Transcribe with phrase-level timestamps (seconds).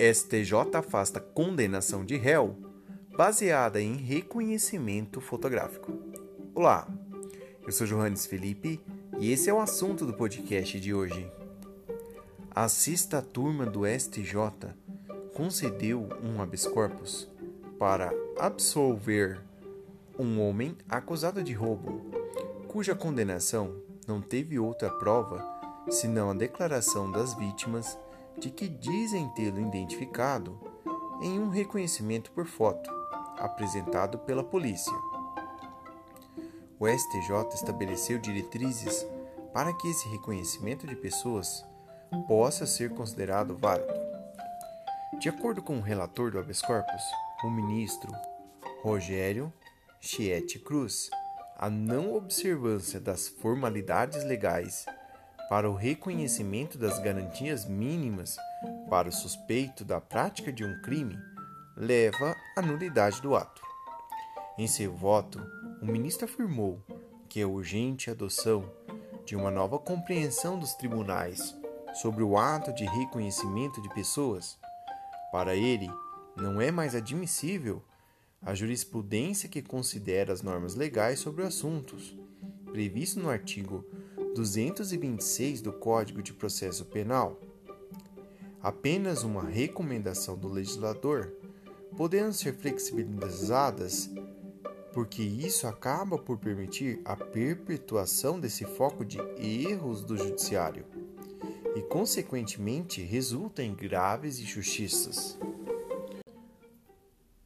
[0.00, 2.56] STJ afasta condenação de réu
[3.18, 5.92] baseada em reconhecimento fotográfico.
[6.54, 6.88] Olá,
[7.66, 8.80] eu sou Johannes Felipe
[9.18, 11.30] e esse é o assunto do podcast de hoje.
[12.50, 14.72] A sexta turma do STJ
[15.34, 17.28] concedeu um habeas corpus
[17.78, 19.38] para absolver
[20.18, 22.10] um homem acusado de roubo,
[22.68, 23.74] cuja condenação
[24.08, 25.46] não teve outra prova
[25.90, 27.98] senão a declaração das vítimas
[28.38, 30.58] de que dizem tê-lo identificado
[31.20, 32.90] em um reconhecimento por foto
[33.38, 34.92] apresentado pela polícia.
[36.78, 39.06] O STJ estabeleceu diretrizes
[39.52, 41.64] para que esse reconhecimento de pessoas
[42.26, 43.92] possa ser considerado válido.
[45.18, 47.02] De acordo com o relator do habeas corpus,
[47.44, 48.10] o ministro
[48.82, 49.52] Rogério
[50.00, 51.10] Chiete Cruz,
[51.58, 54.86] a não observância das formalidades legais
[55.50, 58.38] para o reconhecimento das garantias mínimas
[58.88, 61.18] para o suspeito da prática de um crime
[61.76, 63.60] leva à nulidade do ato.
[64.56, 65.42] Em seu voto,
[65.82, 66.80] o ministro afirmou
[67.28, 68.70] que a urgente adoção
[69.26, 71.52] de uma nova compreensão dos tribunais
[71.94, 74.56] sobre o ato de reconhecimento de pessoas,
[75.32, 75.90] para ele,
[76.36, 77.82] não é mais admissível
[78.40, 82.16] a jurisprudência que considera as normas legais sobre assuntos,
[82.72, 83.84] previsto no artigo
[84.34, 87.40] 226 do Código de Processo Penal.
[88.62, 91.32] Apenas uma recomendação do legislador,
[91.96, 94.10] podendo ser flexibilizadas,
[94.92, 100.84] porque isso acaba por permitir a perpetuação desse foco de erros do judiciário
[101.74, 105.38] e, consequentemente, resulta em graves injustiças.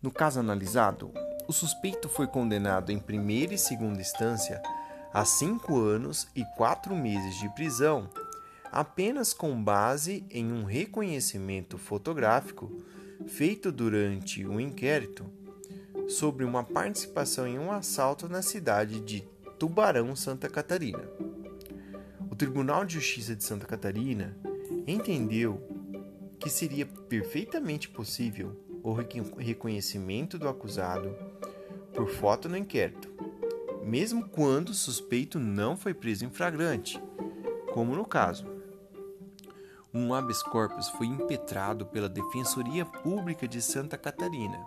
[0.03, 1.11] No caso analisado,
[1.49, 4.61] o suspeito foi condenado em primeira e segunda instância
[5.15, 8.11] a cinco anos e quatro meses de prisão,
[8.73, 12.83] apenas com base em um reconhecimento fotográfico
[13.25, 15.25] feito durante o um inquérito
[16.09, 19.21] sobre uma participação em um assalto na cidade de
[19.57, 21.09] Tubarão, Santa Catarina.
[22.29, 24.37] O Tribunal de Justiça de Santa Catarina
[24.85, 25.63] entendeu
[26.41, 28.93] que seria perfeitamente possível o
[29.39, 31.17] reconhecimento do acusado
[31.95, 33.14] por foto no inquérito,
[33.85, 37.03] mesmo quando o suspeito não foi preso em flagrante,
[37.73, 38.47] como no caso.
[39.93, 44.59] Um habeas corpus foi impetrado pela Defensoria Pública de Santa Catarina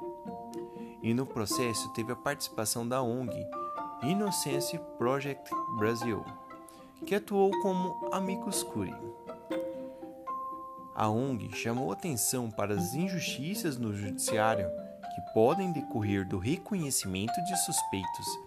[1.02, 3.36] e no processo teve a participação da ONG
[4.04, 6.24] Innocence Project Brasil,
[7.06, 8.96] que atuou como amicus curiae.
[10.96, 14.68] A ONG chamou atenção para as injustiças no judiciário
[15.14, 18.47] que podem decorrer do reconhecimento de suspeitos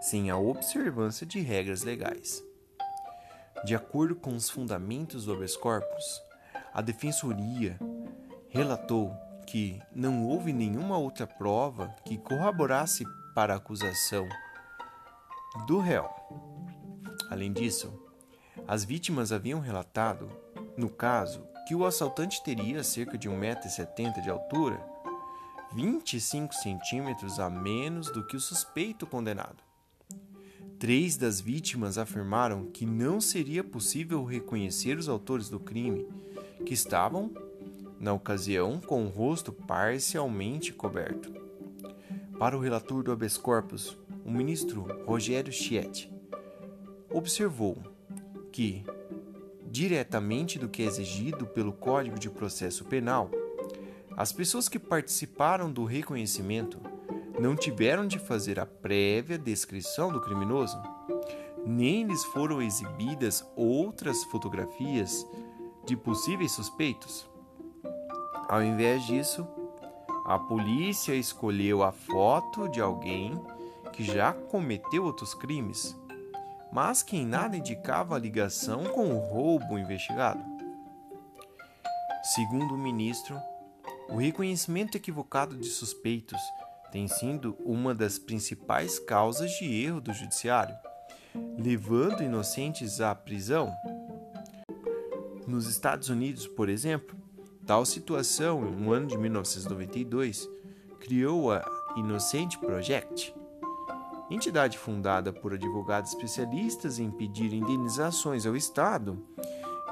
[0.00, 2.42] sem a observância de regras legais.
[3.64, 6.22] De acordo com os fundamentos do habeas corpus,
[6.72, 7.78] a defensoria
[8.48, 9.12] relatou
[9.46, 14.28] que não houve nenhuma outra prova que corroborasse para a acusação
[15.66, 16.08] do réu.
[17.28, 17.92] Além disso,
[18.66, 20.30] as vítimas haviam relatado,
[20.76, 24.80] no caso, que o assaltante teria cerca de 1,70m de altura,
[25.72, 29.69] 25 centímetros a menos do que o suspeito condenado.
[30.80, 36.08] Três das vítimas afirmaram que não seria possível reconhecer os autores do crime,
[36.64, 37.30] que estavam,
[38.00, 41.30] na ocasião, com o rosto parcialmente coberto.
[42.38, 46.10] Para o relator do habeas corpus, o ministro Rogério Chiet
[47.10, 47.76] observou
[48.50, 48.82] que,
[49.70, 53.30] diretamente do que é exigido pelo Código de Processo Penal,
[54.16, 56.80] as pessoas que participaram do reconhecimento
[57.40, 60.78] não tiveram de fazer a prévia descrição do criminoso,
[61.66, 65.26] nem lhes foram exibidas outras fotografias
[65.86, 67.28] de possíveis suspeitos.
[68.46, 69.48] Ao invés disso,
[70.26, 73.32] a polícia escolheu a foto de alguém
[73.94, 75.96] que já cometeu outros crimes,
[76.70, 80.44] mas que em nada indicava a ligação com o roubo investigado.
[82.22, 83.34] Segundo o ministro,
[84.10, 86.38] o reconhecimento equivocado de suspeitos
[86.90, 90.76] tem sido uma das principais causas de erro do judiciário,
[91.58, 93.72] levando inocentes à prisão.
[95.46, 97.16] Nos Estados Unidos, por exemplo,
[97.66, 100.48] tal situação, no ano de 1992,
[100.98, 101.64] criou a
[101.96, 103.34] Innocent Project,
[104.30, 109.18] entidade fundada por advogados especialistas em pedir indenizações ao Estado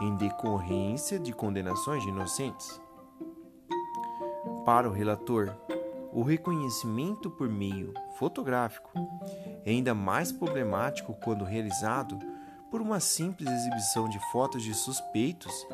[0.00, 2.80] em decorrência de condenações de inocentes.
[4.64, 5.52] Para o relator,
[6.18, 8.90] o reconhecimento por meio fotográfico
[9.64, 12.18] é ainda mais problemático quando realizado
[12.72, 15.64] por uma simples exibição de fotos de suspeitos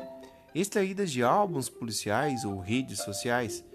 [0.53, 3.65] extraídas de álbuns policiais ou redes sociais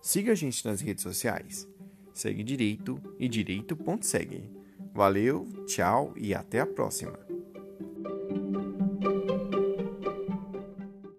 [0.03, 1.69] Siga a gente nas redes sociais.
[2.13, 4.51] Segue direito e direito.segue.
[4.95, 7.19] Valeu, tchau e até a próxima.